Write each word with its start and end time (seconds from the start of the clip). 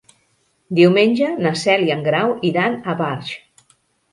Diumenge 0.77 1.29
na 1.47 1.51
Cel 1.65 1.85
i 1.91 1.93
en 1.99 2.03
Grau 2.09 2.33
iran 2.53 2.79
a 2.79 2.97
Barx. 3.03 3.31